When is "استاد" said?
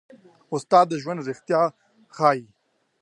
0.53-0.85